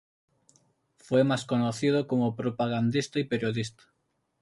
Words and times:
Fue 0.97 1.23
más 1.23 1.45
conocido 1.45 2.07
como 2.07 2.35
propagandista 2.35 3.19
y 3.19 3.25
periodista. 3.25 3.83